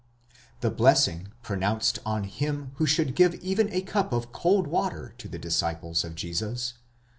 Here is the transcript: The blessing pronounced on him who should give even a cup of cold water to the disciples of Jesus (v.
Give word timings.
The 0.61 0.71
blessing 0.71 1.31
pronounced 1.43 1.99
on 2.07 2.23
him 2.23 2.71
who 2.77 2.87
should 2.87 3.13
give 3.13 3.35
even 3.35 3.71
a 3.71 3.83
cup 3.83 4.11
of 4.13 4.31
cold 4.31 4.65
water 4.65 5.13
to 5.19 5.27
the 5.27 5.37
disciples 5.37 6.03
of 6.03 6.15
Jesus 6.15 6.71
(v. 6.71 6.77